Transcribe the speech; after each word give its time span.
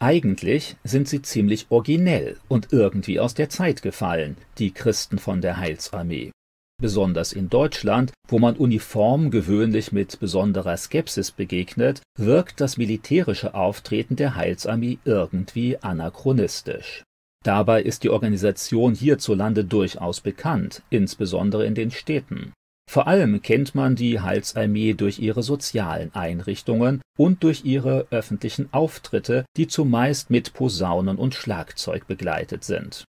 Eigentlich 0.00 0.76
sind 0.84 1.08
sie 1.08 1.22
ziemlich 1.22 1.66
originell 1.70 2.36
und 2.46 2.72
irgendwie 2.72 3.18
aus 3.18 3.34
der 3.34 3.48
Zeit 3.48 3.82
gefallen, 3.82 4.36
die 4.58 4.70
Christen 4.70 5.18
von 5.18 5.40
der 5.40 5.56
Heilsarmee. 5.56 6.30
Besonders 6.80 7.32
in 7.32 7.48
Deutschland, 7.48 8.12
wo 8.28 8.38
man 8.38 8.54
Uniform 8.54 9.32
gewöhnlich 9.32 9.90
mit 9.90 10.20
besonderer 10.20 10.76
Skepsis 10.76 11.32
begegnet, 11.32 12.02
wirkt 12.16 12.60
das 12.60 12.76
militärische 12.76 13.54
Auftreten 13.54 14.14
der 14.14 14.36
Heilsarmee 14.36 14.98
irgendwie 15.04 15.76
anachronistisch. 15.78 17.02
Dabei 17.44 17.82
ist 17.82 18.04
die 18.04 18.10
Organisation 18.10 18.94
hierzulande 18.94 19.64
durchaus 19.64 20.20
bekannt, 20.20 20.82
insbesondere 20.90 21.66
in 21.66 21.74
den 21.74 21.90
Städten. 21.90 22.52
Vor 22.88 23.06
allem 23.06 23.42
kennt 23.42 23.74
man 23.74 23.96
die 23.96 24.18
Heilsarmee 24.18 24.94
durch 24.94 25.18
ihre 25.18 25.42
sozialen 25.42 26.14
Einrichtungen 26.14 27.02
und 27.18 27.42
durch 27.42 27.66
ihre 27.66 28.06
öffentlichen 28.10 28.72
Auftritte, 28.72 29.44
die 29.58 29.66
zumeist 29.66 30.30
mit 30.30 30.54
Posaunen 30.54 31.18
und 31.18 31.34
Schlagzeug 31.34 32.06
begleitet 32.06 32.64
sind. 32.64 33.04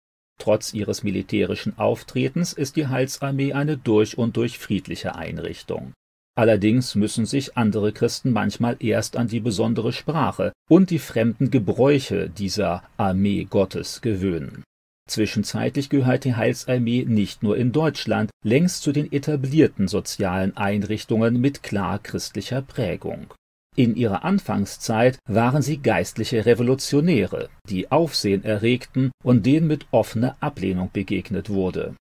Trotz 0.40 0.74
ihres 0.74 1.02
militärischen 1.02 1.76
Auftretens 1.76 2.52
ist 2.52 2.76
die 2.76 2.86
Heilsarmee 2.86 3.52
eine 3.52 3.76
durch 3.76 4.16
und 4.16 4.36
durch 4.36 4.60
friedliche 4.60 5.16
Einrichtung. 5.16 5.92
Allerdings 6.36 6.94
müssen 6.94 7.26
sich 7.26 7.56
andere 7.56 7.92
Christen 7.92 8.30
manchmal 8.30 8.76
erst 8.78 9.16
an 9.16 9.26
die 9.26 9.40
besondere 9.40 9.92
Sprache 9.92 10.52
und 10.70 10.90
die 10.90 11.00
fremden 11.00 11.50
Gebräuche 11.50 12.30
dieser 12.30 12.84
Armee 12.96 13.44
Gottes 13.50 14.02
gewöhnen 14.02 14.62
Zwischenzeitlich 15.06 15.90
gehört 15.90 16.24
die 16.24 16.34
Heilsarmee 16.34 17.04
nicht 17.06 17.42
nur 17.42 17.56
in 17.56 17.72
Deutschland 17.72 18.30
längst 18.42 18.82
zu 18.82 18.90
den 18.90 19.12
etablierten 19.12 19.86
sozialen 19.86 20.56
Einrichtungen 20.56 21.40
mit 21.40 21.62
klar 21.62 21.98
christlicher 21.98 22.62
Prägung. 22.62 23.34
In 23.76 23.96
ihrer 23.96 24.24
Anfangszeit 24.24 25.18
waren 25.28 25.60
sie 25.60 25.78
geistliche 25.78 26.46
Revolutionäre, 26.46 27.48
die 27.68 27.90
Aufsehen 27.90 28.44
erregten 28.44 29.10
und 29.22 29.44
denen 29.44 29.66
mit 29.66 29.86
offener 29.90 30.36
Ablehnung 30.40 30.90
begegnet 30.92 31.50
wurde. 31.50 31.94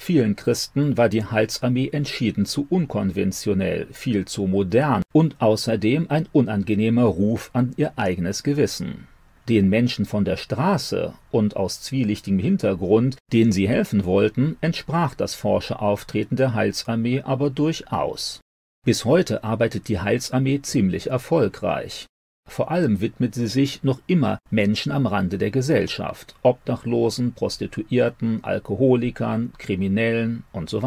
Vielen 0.00 0.34
Christen 0.34 0.96
war 0.96 1.08
die 1.08 1.24
Heilsarmee 1.24 1.90
entschieden 1.90 2.46
zu 2.46 2.66
unkonventionell, 2.68 3.86
viel 3.92 4.24
zu 4.24 4.46
modern 4.46 5.02
und 5.12 5.40
außerdem 5.40 6.06
ein 6.10 6.26
unangenehmer 6.32 7.04
Ruf 7.04 7.50
an 7.52 7.74
ihr 7.76 7.92
eigenes 7.96 8.42
Gewissen 8.42 9.06
den 9.50 9.68
Menschen 9.68 10.06
von 10.06 10.24
der 10.24 10.36
Straße 10.36 11.12
und 11.30 11.56
aus 11.56 11.82
zwielichtigem 11.82 12.38
Hintergrund, 12.38 13.16
denen 13.32 13.50
sie 13.50 13.68
helfen 13.68 14.04
wollten, 14.04 14.56
entsprach 14.60 15.14
das 15.14 15.34
forsche 15.34 15.80
Auftreten 15.80 16.36
der 16.36 16.54
Heilsarmee 16.54 17.22
aber 17.22 17.50
durchaus. 17.50 18.40
Bis 18.86 19.04
heute 19.04 19.42
arbeitet 19.44 19.88
die 19.88 20.00
Heilsarmee 20.00 20.62
ziemlich 20.62 21.08
erfolgreich. 21.08 22.06
Vor 22.48 22.70
allem 22.70 23.00
widmet 23.00 23.34
sie 23.34 23.48
sich 23.48 23.82
noch 23.82 24.00
immer 24.06 24.38
Menschen 24.50 24.92
am 24.92 25.06
Rande 25.06 25.36
der 25.36 25.50
Gesellschaft, 25.50 26.34
Obdachlosen, 26.42 27.32
Prostituierten, 27.32 28.42
Alkoholikern, 28.42 29.52
Kriminellen 29.58 30.44
und 30.52 30.70
so. 30.70 30.80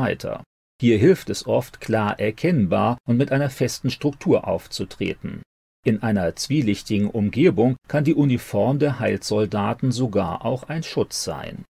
Hier 0.81 0.97
hilft 0.97 1.29
es 1.29 1.45
oft, 1.45 1.79
klar 1.81 2.19
erkennbar 2.19 2.97
und 3.07 3.17
mit 3.17 3.31
einer 3.31 3.49
festen 3.49 3.89
Struktur 3.89 4.47
aufzutreten. 4.47 5.41
In 5.85 6.01
einer 6.01 6.33
zwielichtigen 6.37 7.09
Umgebung 7.09 7.75
kann 7.89 8.05
die 8.05 8.13
Uniform 8.13 8.79
der 8.79 8.99
Heilsoldaten 8.99 9.91
sogar 9.91 10.45
auch 10.45 10.63
ein 10.63 10.81
Schutz 10.81 11.25
sein. 11.25 11.65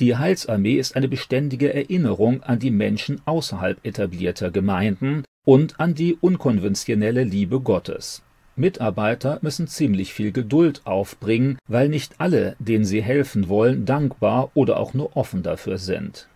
Die 0.00 0.16
Heilsarmee 0.16 0.76
ist 0.76 0.96
eine 0.96 1.08
beständige 1.08 1.74
Erinnerung 1.74 2.42
an 2.42 2.58
die 2.58 2.70
Menschen 2.70 3.20
außerhalb 3.26 3.84
etablierter 3.84 4.50
Gemeinden 4.50 5.24
und 5.44 5.78
an 5.80 5.94
die 5.94 6.16
unkonventionelle 6.18 7.24
Liebe 7.24 7.60
Gottes. 7.60 8.22
Mitarbeiter 8.56 9.38
müssen 9.42 9.68
ziemlich 9.68 10.14
viel 10.14 10.32
Geduld 10.32 10.80
aufbringen, 10.84 11.58
weil 11.68 11.90
nicht 11.90 12.14
alle, 12.18 12.56
denen 12.58 12.86
sie 12.86 13.02
helfen 13.02 13.48
wollen, 13.48 13.84
dankbar 13.84 14.50
oder 14.54 14.78
auch 14.78 14.94
nur 14.94 15.14
offen 15.14 15.42
dafür 15.42 15.76
sind. 15.76 16.26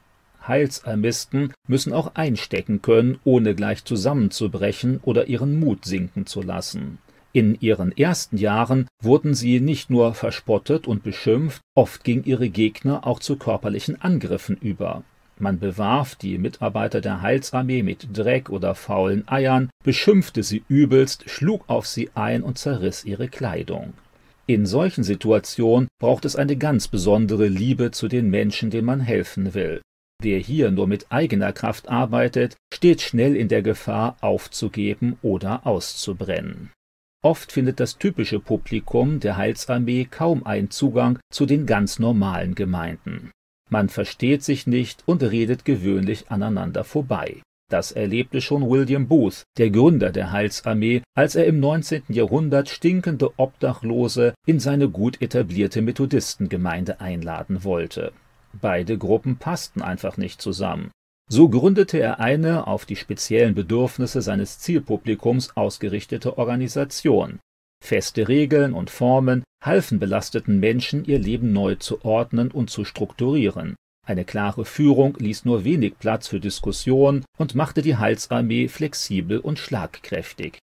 Heilsarmisten 0.47 1.53
müssen 1.67 1.93
auch 1.93 2.15
einstecken 2.15 2.83
können, 2.83 3.19
ohne 3.25 3.55
gleich 3.55 3.85
zusammenzubrechen 3.85 5.01
oder 5.03 5.29
ihren 5.29 5.59
Mut 5.59 5.85
sinken 5.85 6.27
zu 6.27 6.43
lassen. 6.43 6.99
In 7.35 7.59
ihren 7.61 7.97
ersten 7.97 8.37
Jahren 8.37 8.89
wurden 9.01 9.33
sie 9.33 9.61
nicht 9.61 9.89
nur 9.89 10.13
verspottet 10.13 10.87
und 10.87 11.03
beschimpft, 11.03 11.63
oft 11.75 12.05
ging 12.05 12.25
ihre 12.25 12.51
Gegner 12.51 13.07
auch 13.07 13.21
zu 13.21 13.37
körperlichen 13.37 14.01
Angriffen 14.03 14.59
über. 14.59 15.03
Man 15.39 15.59
bewarf 15.59 16.15
die 16.15 16.37
Mitarbeiter 16.37 17.01
der 17.01 17.23
Heilsarmee 17.23 17.83
mit 17.83 18.17
Dreck 18.17 18.51
oder 18.51 18.75
faulen 18.75 19.27
Eiern, 19.27 19.71
beschimpfte 19.83 20.43
sie 20.43 20.63
übelst, 20.69 21.29
schlug 21.31 21.65
auf 21.69 21.87
sie 21.87 22.11
ein 22.15 22.43
und 22.43 22.59
zerriss 22.59 23.05
ihre 23.05 23.29
Kleidung. 23.29 23.95
In 24.47 24.67
solchen 24.67 25.03
Situationen 25.03 25.89
braucht 26.01 26.27
es 26.27 26.37
eine 26.37 26.57
ganz 26.57 26.87
besondere 26.87 27.49
Liebe 27.49 27.93
zu 27.93 28.09
den 28.09 28.29
Menschen, 28.29 28.71
denen 28.71 28.87
man 28.87 29.01
helfen 29.01 29.55
will. 29.55 29.81
Wer 30.21 30.39
hier 30.39 30.71
nur 30.71 30.87
mit 30.87 31.07
eigener 31.11 31.53
Kraft 31.53 31.89
arbeitet, 31.89 32.57
steht 32.73 33.01
schnell 33.01 33.35
in 33.35 33.49
der 33.49 33.63
Gefahr, 33.63 34.17
aufzugeben 34.21 35.17
oder 35.23 35.67
auszubrennen. 35.67 36.71
Oft 37.25 37.53
findet 37.53 37.79
das 37.79 37.99
typische 37.99 38.41
Publikum 38.41 39.21
der 39.21 39.37
Heilsarmee 39.37 40.09
kaum 40.11 40.45
einen 40.45 40.71
Zugang 40.71 41.21
zu 41.31 41.47
den 41.47 41.67
ganz 41.67 42.01
normalen 42.01 42.57
Gemeinden. 42.57 43.31
Man 43.71 43.89
versteht 43.89 44.43
sich 44.43 44.67
nicht 44.67 45.05
und 45.07 45.23
redet 45.23 45.65
gewöhnlich 45.65 46.31
aneinander 46.31 46.83
vorbei. 46.83 47.41
Das 47.71 47.93
erlebte 47.93 48.41
schon 48.41 48.69
William 48.69 49.07
Booth, 49.07 49.45
der 49.57 49.71
Gründer 49.71 50.11
der 50.11 50.33
Heilsarmee, 50.33 51.03
als 51.17 51.37
er 51.37 51.47
im 51.47 51.61
19. 51.61 52.03
Jahrhundert 52.09 52.69
stinkende 52.69 53.31
Obdachlose 53.39 54.35
in 54.47 54.61
seine 54.61 54.91
gut 54.91 55.23
etablierte 55.23 55.81
Methodistengemeinde 55.81 57.01
einladen 57.01 57.65
wollte. 57.65 58.13
Beide 58.53 58.99
Gruppen 58.99 59.37
passten 59.37 59.81
einfach 59.81 60.17
nicht 60.17 60.43
zusammen. 60.43 60.91
So 61.35 61.49
gründete 61.49 61.99
er 61.99 62.21
eine 62.21 62.67
auf 62.67 62.85
die 62.85 62.95
speziellen 62.95 63.55
Bedürfnisse 63.55 64.21
seines 64.21 64.59
Zielpublikums 64.59 65.57
ausgerichtete 65.57 66.37
Organisation. 66.37 67.39
Feste 67.83 68.29
Regeln 68.29 68.75
und 68.75 68.91
Formen 68.91 69.43
halfen 69.65 69.99
belasteten 69.99 70.61
Menschen, 70.61 71.07
ihr 71.07 71.19
Leben 71.19 71.55
neu 71.55 71.77
zu 71.77 72.05
ordnen 72.05 72.51
und 72.51 72.69
zu 72.69 72.85
strukturieren. 72.85 73.77
Eine 74.07 74.27
klare 74.27 74.67
Führung 74.67 75.17
ließ 75.19 75.47
nur 75.47 75.65
wenig 75.65 75.99
Platz 75.99 76.29
für 76.29 76.39
Diskussion 76.39 77.25
und 77.39 77.55
machte 77.55 77.81
die 77.81 77.97
Heilsarmee 77.97 78.69
flexibel 78.69 79.39
und 79.39 79.59
schlagkräftig. 79.59 80.59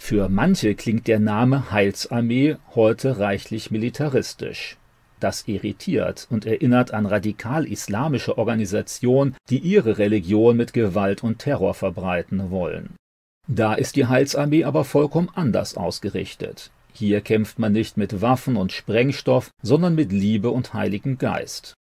Für 0.00 0.30
manche 0.30 0.74
klingt 0.76 1.08
der 1.08 1.20
Name 1.20 1.70
Heilsarmee 1.72 2.56
heute 2.74 3.18
reichlich 3.18 3.70
militaristisch. 3.70 4.78
Das 5.20 5.48
irritiert 5.48 6.26
und 6.30 6.44
erinnert 6.44 6.92
an 6.92 7.06
radikal-islamische 7.06 8.36
Organisationen, 8.36 9.34
die 9.48 9.58
ihre 9.58 9.98
Religion 9.98 10.56
mit 10.56 10.72
Gewalt 10.72 11.22
und 11.22 11.38
Terror 11.38 11.74
verbreiten 11.74 12.50
wollen. 12.50 12.96
Da 13.48 13.74
ist 13.74 13.96
die 13.96 14.06
Heilsarmee 14.06 14.64
aber 14.64 14.84
vollkommen 14.84 15.30
anders 15.34 15.76
ausgerichtet. 15.76 16.70
Hier 16.92 17.20
kämpft 17.20 17.58
man 17.58 17.72
nicht 17.72 17.96
mit 17.96 18.20
Waffen 18.22 18.56
und 18.56 18.72
Sprengstoff, 18.72 19.50
sondern 19.62 19.94
mit 19.94 20.12
Liebe 20.12 20.50
und 20.50 20.74
Heiligen 20.74 21.18
Geist. 21.18 21.74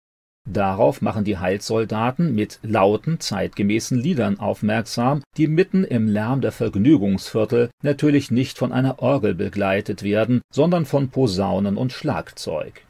Darauf 0.47 1.01
machen 1.01 1.25
die 1.25 1.39
Heilsoldaten 1.39 2.35
mit 2.35 2.59
lauten, 2.63 3.19
zeitgemäßen 3.19 3.99
Liedern 3.99 4.39
aufmerksam, 4.39 5.23
die 5.39 5.47
mitten 5.47 5.85
im 5.85 6.07
Lärm 6.07 6.43
der 6.43 6.53
Vergnügungsviertel 6.53 7.71
natürlich 7.83 8.31
nicht 8.31 8.59
von 8.59 8.71
einer 8.71 8.99
Orgel 8.99 9.35
begleitet 9.35 10.03
werden, 10.03 10.43
sondern 10.53 10.85
von 10.85 11.09
Posaunen 11.09 11.79
und 11.79 11.93
Schlagzeug. 11.93 12.83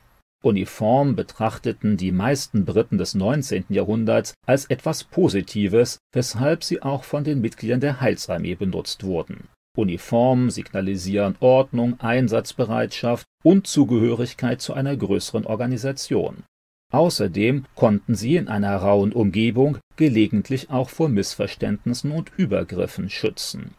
Uniform 0.44 1.16
betrachteten 1.16 1.96
die 1.96 2.12
meisten 2.12 2.64
Briten 2.66 2.98
des 2.98 3.14
19. 3.14 3.64
Jahrhunderts 3.70 4.34
als 4.46 4.66
etwas 4.66 5.04
Positives, 5.04 5.98
weshalb 6.12 6.62
sie 6.62 6.82
auch 6.82 7.04
von 7.04 7.24
den 7.24 7.40
Mitgliedern 7.40 7.80
der 7.80 8.00
Heilsarmee 8.00 8.54
benutzt 8.54 9.04
wurden. 9.04 9.48
Uniformen 9.76 10.50
signalisieren 10.50 11.36
Ordnung, 11.40 11.98
Einsatzbereitschaft 11.98 13.26
und 13.42 13.66
Zugehörigkeit 13.66 14.60
zu 14.60 14.74
einer 14.74 14.96
größeren 14.96 15.46
Organisation. 15.46 16.44
Außerdem 16.92 17.64
konnten 17.74 18.14
sie 18.14 18.36
in 18.36 18.48
einer 18.48 18.76
rauen 18.76 19.12
Umgebung 19.12 19.78
gelegentlich 19.96 20.70
auch 20.70 20.90
vor 20.90 21.08
Missverständnissen 21.08 22.12
und 22.12 22.30
Übergriffen 22.36 23.08
schützen 23.10 23.74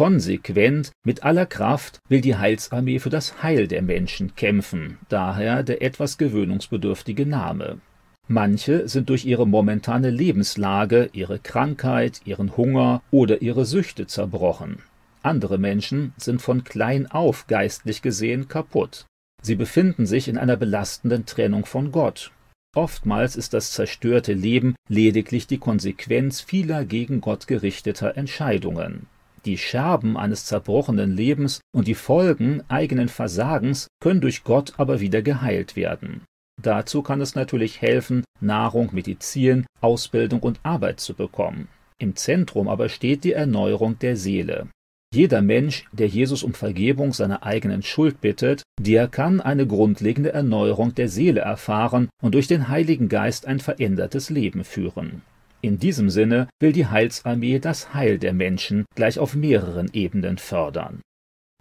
Konsequent, 0.00 0.92
mit 1.04 1.24
aller 1.24 1.44
Kraft 1.44 1.98
will 2.08 2.22
die 2.22 2.34
Heilsarmee 2.34 3.00
für 3.00 3.10
das 3.10 3.42
Heil 3.42 3.68
der 3.68 3.82
Menschen 3.82 4.34
kämpfen, 4.34 4.96
daher 5.10 5.62
der 5.62 5.82
etwas 5.82 6.16
gewöhnungsbedürftige 6.16 7.26
Name. 7.26 7.82
Manche 8.26 8.88
sind 8.88 9.10
durch 9.10 9.26
ihre 9.26 9.46
momentane 9.46 10.08
Lebenslage, 10.08 11.10
ihre 11.12 11.38
Krankheit, 11.38 12.22
ihren 12.24 12.56
Hunger 12.56 13.02
oder 13.10 13.42
ihre 13.42 13.66
Süchte 13.66 14.06
zerbrochen. 14.06 14.78
Andere 15.22 15.58
Menschen 15.58 16.14
sind 16.16 16.40
von 16.40 16.64
klein 16.64 17.06
auf 17.06 17.46
geistlich 17.46 18.00
gesehen 18.00 18.48
kaputt. 18.48 19.04
Sie 19.42 19.54
befinden 19.54 20.06
sich 20.06 20.28
in 20.28 20.38
einer 20.38 20.56
belastenden 20.56 21.26
Trennung 21.26 21.66
von 21.66 21.92
Gott. 21.92 22.32
Oftmals 22.74 23.36
ist 23.36 23.52
das 23.52 23.72
zerstörte 23.72 24.32
Leben 24.32 24.76
lediglich 24.88 25.46
die 25.46 25.58
Konsequenz 25.58 26.40
vieler 26.40 26.86
gegen 26.86 27.20
Gott 27.20 27.46
gerichteter 27.46 28.16
Entscheidungen. 28.16 29.06
Die 29.46 29.56
Scherben 29.56 30.16
eines 30.16 30.44
zerbrochenen 30.44 31.16
Lebens 31.16 31.60
und 31.74 31.88
die 31.88 31.94
Folgen 31.94 32.62
eigenen 32.68 33.08
Versagens 33.08 33.88
können 34.00 34.20
durch 34.20 34.44
Gott 34.44 34.74
aber 34.76 35.00
wieder 35.00 35.22
geheilt 35.22 35.76
werden. 35.76 36.22
Dazu 36.62 37.02
kann 37.02 37.22
es 37.22 37.34
natürlich 37.34 37.80
helfen, 37.80 38.24
Nahrung, 38.40 38.90
Medizin, 38.92 39.64
Ausbildung 39.80 40.40
und 40.40 40.60
Arbeit 40.62 41.00
zu 41.00 41.14
bekommen. 41.14 41.68
Im 41.98 42.16
Zentrum 42.16 42.68
aber 42.68 42.88
steht 42.88 43.24
die 43.24 43.32
Erneuerung 43.32 43.98
der 43.98 44.16
Seele. 44.16 44.68
Jeder 45.12 45.42
Mensch, 45.42 45.86
der 45.90 46.06
Jesus 46.06 46.42
um 46.42 46.54
Vergebung 46.54 47.12
seiner 47.12 47.42
eigenen 47.42 47.82
Schuld 47.82 48.20
bittet, 48.20 48.62
der 48.78 49.08
kann 49.08 49.40
eine 49.40 49.66
grundlegende 49.66 50.32
Erneuerung 50.32 50.94
der 50.94 51.08
Seele 51.08 51.40
erfahren 51.40 52.10
und 52.22 52.34
durch 52.34 52.46
den 52.46 52.68
Heiligen 52.68 53.08
Geist 53.08 53.46
ein 53.46 53.58
verändertes 53.58 54.30
Leben 54.30 54.62
führen. 54.62 55.22
In 55.62 55.78
diesem 55.78 56.08
Sinne 56.08 56.48
will 56.58 56.72
die 56.72 56.86
Heilsarmee 56.86 57.58
das 57.58 57.92
Heil 57.92 58.18
der 58.18 58.32
Menschen 58.32 58.86
gleich 58.94 59.18
auf 59.18 59.34
mehreren 59.34 59.90
Ebenen 59.92 60.38
fördern. 60.38 61.00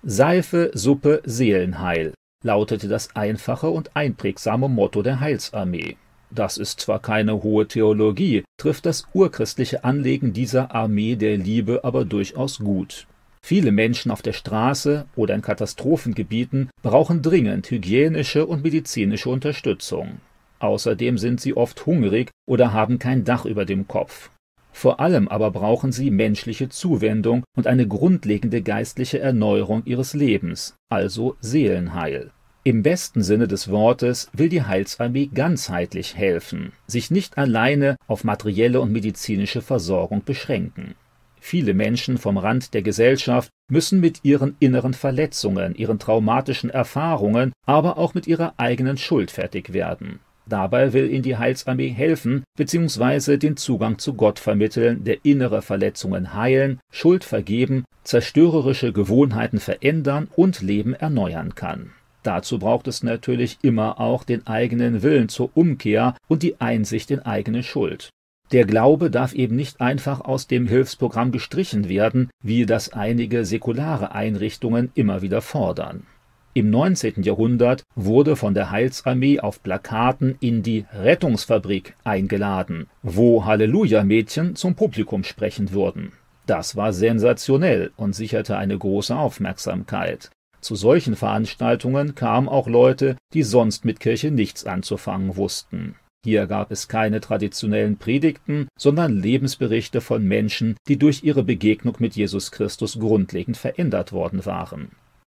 Seife, 0.04 0.72
Suppe, 0.74 1.22
Seelenheil 1.26 2.14
lautete 2.44 2.88
das 2.88 3.16
einfache 3.18 3.70
und 3.70 3.96
einprägsame 3.98 4.70
Motto 4.70 5.02
der 5.02 5.20
Heilsarmee. 5.20 5.98
Das 6.32 6.58
ist 6.58 6.80
zwar 6.80 7.00
keine 7.00 7.44
hohe 7.44 7.68
Theologie, 7.68 8.44
trifft 8.58 8.86
das 8.86 9.08
urchristliche 9.14 9.84
Anlegen 9.84 10.32
dieser 10.32 10.74
Armee 10.74 11.16
der 11.16 11.38
Liebe 11.38 11.84
aber 11.84 12.06
durchaus 12.06 12.60
gut. 12.60 13.08
Viele 13.42 13.72
Menschen 13.72 14.12
auf 14.12 14.22
der 14.22 14.34
Straße 14.34 15.06
oder 15.16 15.36
in 15.36 15.42
Katastrophengebieten 15.42 16.70
brauchen 16.82 17.22
dringend 17.22 17.70
hygienische 17.70 18.46
und 18.46 18.64
medizinische 18.64 19.30
Unterstützung. 19.30 20.20
Außerdem 20.60 21.18
sind 21.18 21.42
sie 21.42 21.56
oft 21.56 21.86
hungrig 21.86 22.32
oder 22.46 22.74
haben 22.74 23.00
kein 23.00 23.24
Dach 23.24 23.46
über 23.46 23.66
dem 23.66 23.88
Kopf. 23.88 24.30
Vor 24.72 25.00
allem 25.00 25.28
aber 25.28 25.52
brauchen 25.52 25.92
sie 25.92 26.12
menschliche 26.12 26.70
Zuwendung 26.70 27.44
und 27.56 27.68
eine 27.68 27.88
grundlegende 27.88 28.62
geistliche 28.62 29.20
Erneuerung 29.20 29.84
ihres 29.86 30.14
Lebens, 30.14 30.76
also 30.90 31.36
Seelenheil. 31.42 32.32
Im 32.64 32.84
besten 32.84 33.24
Sinne 33.24 33.48
des 33.48 33.72
Wortes 33.72 34.30
will 34.34 34.50
die 34.50 34.64
Heilsarmee 34.64 35.30
ganzheitlich 35.34 36.16
helfen, 36.16 36.74
sich 36.88 37.10
nicht 37.10 37.38
alleine 37.38 37.96
auf 38.08 38.24
materielle 38.24 38.82
und 38.82 38.92
medizinische 38.92 39.62
Versorgung 39.62 40.24
beschränken. 40.24 40.96
Viele 41.40 41.74
Menschen 41.74 42.18
vom 42.18 42.38
Rand 42.38 42.74
der 42.74 42.82
Gesellschaft 42.82 43.50
müssen 43.72 44.00
mit 44.02 44.20
ihren 44.24 44.58
inneren 44.60 44.94
Verletzungen, 44.94 45.74
ihren 45.74 46.00
traumatischen 46.00 46.70
Erfahrungen, 46.70 47.54
aber 47.66 47.98
auch 47.98 48.14
mit 48.14 48.28
ihrer 48.28 48.54
eigenen 48.58 48.98
Schuld 48.98 49.32
fertig 49.32 49.74
werden. 49.74 50.20
Dabei 50.50 50.94
will 50.94 51.12
ihnen 51.12 51.22
die 51.22 51.38
Heilsarmee 51.38 51.90
helfen 51.90 52.44
bzw. 52.58 53.38
den 53.38 53.56
Zugang 53.56 54.00
zu 54.00 54.16
Gott 54.16 54.40
vermitteln, 54.40 55.04
der 55.04 55.24
innere 55.24 55.62
Verletzungen 55.62 56.34
heilen, 56.34 56.80
Schuld 56.92 57.24
vergeben, 57.24 57.86
zerstörerische 58.04 58.92
Gewohnheiten 58.92 59.60
verändern 59.60 60.28
und 60.36 60.62
Leben 60.62 60.96
erneuern 60.96 61.54
kann. 61.54 61.92
Dazu 62.24 62.58
braucht 62.58 62.88
es 62.88 63.04
natürlich 63.04 63.60
immer 63.62 64.00
auch 64.00 64.24
den 64.24 64.48
eigenen 64.48 65.04
Willen 65.04 65.30
zur 65.30 65.52
Umkehr 65.54 66.16
und 66.28 66.42
die 66.42 66.60
Einsicht 66.60 67.12
in 67.12 67.20
eigene 67.20 67.62
Schuld. 67.62 68.10
Der 68.52 68.66
Glaube 68.66 69.12
darf 69.12 69.34
eben 69.34 69.56
nicht 69.56 69.80
einfach 69.80 70.22
aus 70.22 70.48
dem 70.48 70.66
Hilfsprogramm 70.66 71.32
gestrichen 71.32 71.88
werden, 71.88 72.32
wie 72.44 72.66
das 72.66 72.92
einige 72.92 73.46
säkulare 73.46 74.14
Einrichtungen 74.14 74.92
immer 74.96 75.22
wieder 75.22 75.44
fordern. 75.44 76.08
Im 76.56 76.72
19. 76.72 77.22
Jahrhundert 77.22 77.84
wurde 77.96 78.36
von 78.36 78.56
der 78.56 78.72
Heilsarmee 78.72 79.40
auf 79.40 79.62
Plakaten 79.62 80.36
in 80.40 80.64
die 80.64 80.86
Rettungsfabrik 80.94 81.96
eingeladen, 82.04 82.88
wo 83.04 83.46
Halleluja-Mädchen 83.46 84.56
zum 84.56 84.74
Publikum 84.74 85.24
sprechen 85.24 85.72
würden. 85.72 86.12
Das 86.48 86.76
war 86.76 86.92
sensationell 86.92 87.92
und 87.98 88.14
sicherte 88.14 88.58
eine 88.58 88.76
große 88.76 89.16
Aufmerksamkeit. 89.16 90.32
Zu 90.60 90.76
solchen 90.76 91.16
Veranstaltungen 91.16 92.16
kamen 92.16 92.50
auch 92.50 92.68
Leute, 92.68 93.16
die 93.34 93.44
sonst 93.44 93.86
mit 93.86 94.00
Kirche 94.00 94.32
nichts 94.32 94.66
anzufangen 94.66 95.38
wussten. 95.38 95.96
Hier 96.26 96.48
gab 96.48 96.72
es 96.72 96.88
keine 96.88 97.22
traditionellen 97.22 97.98
Predigten, 97.98 98.68
sondern 98.78 99.16
Lebensberichte 99.16 100.02
von 100.02 100.26
Menschen, 100.26 100.76
die 100.88 100.98
durch 100.98 101.24
ihre 101.24 101.44
Begegnung 101.44 101.96
mit 102.00 102.16
Jesus 102.16 102.52
Christus 102.52 103.00
grundlegend 103.00 103.56
verändert 103.56 104.12
worden 104.12 104.46
waren. 104.48 104.92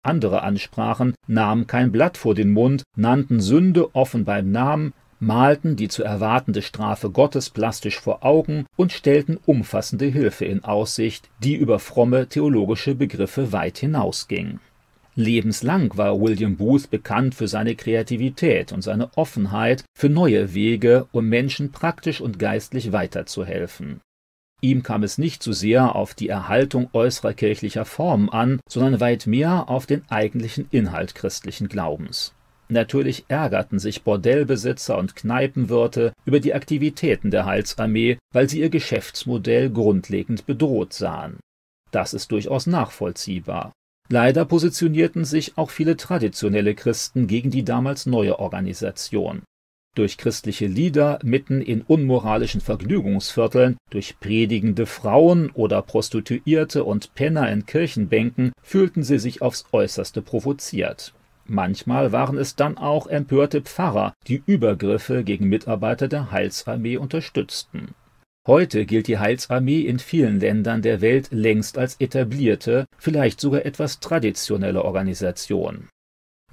Andere 0.04 0.42
Ansprachen 0.42 1.14
nahmen 1.28 1.68
kein 1.68 1.92
Blatt 1.92 2.18
vor 2.18 2.34
den 2.34 2.52
Mund, 2.52 2.84
nannten 2.96 3.40
Sünde 3.40 3.94
offen 3.96 4.26
beim 4.26 4.52
Namen, 4.52 4.94
malten 5.20 5.76
die 5.76 5.88
zu 5.88 6.04
erwartende 6.04 6.64
Strafe 6.64 7.12
Gottes 7.12 7.52
plastisch 7.52 8.00
vor 8.00 8.26
Augen 8.26 8.66
und 8.76 8.92
stellten 8.92 9.38
umfassende 9.46 10.06
Hilfe 10.06 10.46
in 10.46 10.64
Aussicht, 10.64 11.30
die 11.44 11.56
über 11.56 11.78
fromme 11.78 12.28
theologische 12.28 12.96
Begriffe 12.96 13.52
weit 13.52 13.78
hinausging. 13.78 14.60
Lebenslang 15.14 15.96
war 15.98 16.20
William 16.20 16.56
Booth 16.56 16.90
bekannt 16.90 17.36
für 17.36 17.48
seine 17.48 17.76
Kreativität 17.76 18.72
und 18.72 18.82
seine 18.82 19.16
Offenheit 19.16 19.84
für 19.94 20.10
neue 20.10 20.56
Wege, 20.56 21.08
um 21.12 21.28
Menschen 21.28 21.72
praktisch 21.72 22.22
und 22.22 22.40
geistlich 22.40 22.92
weiterzuhelfen. 22.92 24.02
Ihm 24.64 24.84
kam 24.84 25.02
es 25.02 25.18
nicht 25.18 25.42
so 25.42 25.54
sehr 25.54 25.96
auf 25.96 26.14
die 26.14 26.30
Erhaltung 26.30 26.90
äußerer 26.94 27.34
kirchlicher 27.34 27.84
Formen 27.84 28.30
an, 28.30 28.60
sondern 28.70 29.00
weit 29.00 29.26
mehr 29.26 29.70
auf 29.70 29.88
den 29.88 30.04
eigentlichen 30.10 30.68
Inhalt 30.70 31.16
christlichen 31.16 31.68
Glaubens. 31.68 32.34
Natürlich 32.70 33.26
ärgerten 33.28 33.80
sich 33.80 34.04
Bordellbesitzer 34.04 34.98
und 34.98 35.16
Kneipenwirte 35.16 36.14
über 36.26 36.40
die 36.40 36.54
Aktivitäten 36.54 37.32
der 37.32 37.46
Heilsarmee, 37.46 38.18
weil 38.32 38.48
sie 38.48 38.60
ihr 38.60 38.70
Geschäftsmodell 38.70 39.72
grundlegend 39.72 40.46
bedroht 40.46 40.94
sahen. 40.94 41.40
Das 41.90 42.14
ist 42.14 42.32
durchaus 42.32 42.68
nachvollziehbar. 42.68 43.74
Leider 44.10 44.46
positionierten 44.46 45.26
sich 45.26 45.58
auch 45.58 45.72
viele 45.72 45.98
traditionelle 45.98 46.76
Christen 46.76 47.28
gegen 47.28 47.50
die 47.50 47.66
damals 47.66 48.06
neue 48.06 48.40
Organisation 48.40 49.42
durch 49.96 50.18
christliche 50.18 50.68
Lieder 50.68 51.20
mitten 51.24 51.62
in 51.62 51.82
unmoralischen 51.82 52.62
Vergnügungsvierteln, 52.62 53.78
durch 53.90 54.20
predigende 54.20 54.86
Frauen 54.86 55.52
oder 55.52 55.82
Prostituierte 55.82 56.84
und 56.84 57.14
Penner 57.14 57.52
in 57.52 57.66
Kirchenbänken 57.66 58.52
fühlten 58.62 59.04
sie 59.04 59.20
sich 59.20 59.42
aufs 59.42 59.66
äußerste 59.72 60.22
provoziert. 60.22 61.14
Manchmal 61.46 62.12
waren 62.12 62.38
es 62.38 62.56
dann 62.56 62.78
auch 62.78 63.08
empörte 63.08 63.62
Pfarrer, 63.62 64.14
die 64.28 64.42
Übergriffe 64.46 65.24
gegen 65.24 65.50
Mitarbeiter 65.50 66.08
der 66.08 66.32
Heilsarmee 66.32 66.98
unterstützten. 66.98 67.94
Heute 68.48 68.86
gilt 68.86 69.08
die 69.08 69.20
Heilsarmee 69.20 69.82
in 69.82 70.00
vielen 70.00 70.40
Ländern 70.40 70.82
der 70.82 71.02
Welt 71.02 71.28
längst 71.32 71.78
als 71.78 71.96
etablierte, 72.00 72.86
vielleicht 72.98 73.40
sogar 73.40 73.66
etwas 73.66 74.00
traditionelle 74.00 74.84
Organisation. 74.84 75.90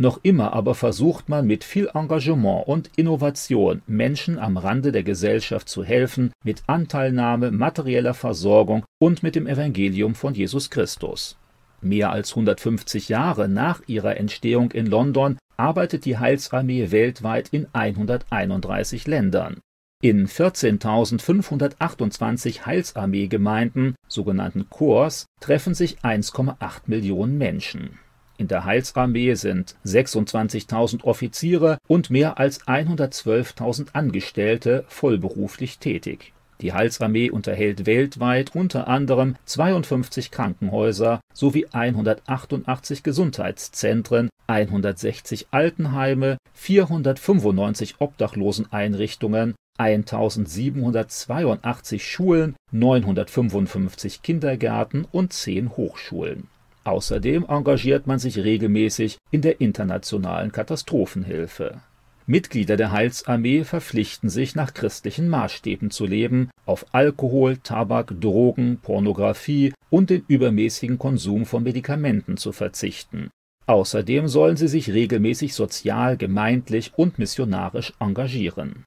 Noch 0.01 0.21
immer 0.23 0.53
aber 0.53 0.77
versucht 0.77 1.29
man 1.29 1.49
mit 1.49 1.65
viel 1.65 1.91
Engagement 1.93 2.69
und 2.69 2.89
Innovation 2.95 3.83
Menschen 3.89 4.39
am 4.39 4.57
Rande 4.57 4.93
der 4.93 5.03
Gesellschaft 5.03 5.69
zu 5.69 5.83
helfen, 5.83 6.31
mit 6.45 6.63
Anteilnahme, 6.69 7.51
materieller 7.51 8.15
Versorgung 8.15 8.85
und 9.01 9.25
mit 9.25 9.35
dem 9.35 9.49
Evangelium 9.49 10.15
von 10.15 10.35
Jesus 10.35 10.71
Christus. 10.71 11.37
Mehr 11.81 12.13
als 12.13 12.31
150 12.31 13.09
Jahre 13.09 13.49
nach 13.49 13.83
ihrer 13.89 14.17
Entstehung 14.17 14.71
in 14.71 14.87
London 14.87 15.37
arbeitet 15.57 16.05
die 16.05 16.19
Heilsarmee 16.19 16.93
weltweit 16.93 17.49
in 17.49 17.67
131 17.73 19.09
Ländern. 19.09 19.59
In 20.01 20.29
14.528 20.29 22.67
Heilsarmee-Gemeinden, 22.67 23.97
sogenannten 24.07 24.71
Corps, 24.71 25.27
treffen 25.41 25.75
sich 25.75 25.99
1,8 26.05 26.83
Millionen 26.87 27.37
Menschen. 27.37 27.99
In 28.39 28.47
der 28.47 28.65
Heilsarmee 28.65 29.35
sind 29.35 29.75
26.000 29.85 31.03
Offiziere 31.03 31.79
und 31.89 32.09
mehr 32.09 32.39
als 32.39 32.65
112.000 32.69 33.89
Angestellte 33.95 34.85
vollberuflich 34.87 35.79
tätig. 35.79 36.33
Die 36.61 36.73
Heilsarmee 36.73 37.31
unterhält 37.31 37.85
weltweit 37.85 38.55
unter 38.55 38.87
anderem 38.87 39.35
52 39.45 40.31
Krankenhäuser 40.31 41.21
sowie 41.35 41.67
188 41.73 43.03
Gesundheitszentren, 43.03 44.31
160 44.47 45.49
Altenheime, 45.51 46.39
495 46.55 47.97
Obdachloseneinrichtungen, 47.99 49.57
1782 49.79 52.07
Schulen, 52.07 52.55
955 52.71 54.23
Kindergärten 54.23 55.09
und 55.11 55.33
10 55.33 55.77
Hochschulen 55.77 56.47
Außerdem 56.89 57.45
engagiert 57.47 58.07
man 58.07 58.19
sich 58.19 58.39
regelmäßig 58.39 59.19
in 59.31 59.43
der 59.43 59.61
internationalen 59.61 60.53
Katastrophenhilfe. 60.53 61.83
Mitglieder 62.25 62.79
der 62.79 62.93
Heilsarmee 62.93 63.65
verpflichten 63.65 64.31
sich, 64.31 64.55
nach 64.55 64.73
christlichen 64.73 65.29
Maßstäben 65.29 65.91
zu 65.91 66.07
leben, 66.07 66.49
auf 66.65 66.87
Alkohol, 66.93 67.59
Tabak, 67.59 68.19
Drogen, 68.23 68.79
Pornografie 68.83 69.75
und 69.91 70.09
den 70.09 70.25
übermäßigen 70.29 70.97
Konsum 70.97 71.45
von 71.45 71.63
Medikamenten 71.63 72.39
zu 72.39 72.53
verzichten. 72.53 73.29
Außerdem 73.67 74.27
sollen 74.27 74.57
sie 74.57 74.69
sich 74.69 74.91
regelmäßig 74.91 75.53
sozial, 75.53 76.17
gemeindlich 76.17 76.93
und 76.97 77.19
missionarisch 77.19 77.93
engagieren 78.01 78.87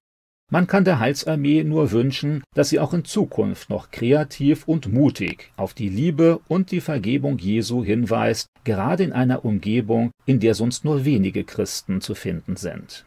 Man 0.53 0.67
kann 0.67 0.83
der 0.83 0.99
Heilsarmee 0.99 1.63
nur 1.63 1.91
wünschen, 1.91 2.43
dass 2.53 2.67
sie 2.67 2.81
auch 2.81 2.93
in 2.93 3.05
Zukunft 3.05 3.69
noch 3.69 3.89
kreativ 3.89 4.67
und 4.67 4.91
mutig 4.91 5.49
auf 5.55 5.73
die 5.73 5.87
Liebe 5.87 6.41
und 6.49 6.71
die 6.71 6.81
Vergebung 6.81 7.37
Jesu 7.37 7.85
hinweist, 7.85 8.47
gerade 8.65 9.05
in 9.05 9.13
einer 9.13 9.45
Umgebung, 9.45 10.11
in 10.25 10.41
der 10.41 10.53
sonst 10.53 10.83
nur 10.83 11.05
wenige 11.05 11.45
Christen 11.45 12.01
zu 12.01 12.15
finden 12.15 12.57
sind. 12.57 13.05